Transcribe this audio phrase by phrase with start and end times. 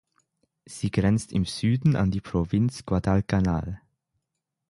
[0.65, 3.81] Sie grenzt im Süden an die Provinz Guadalcanal.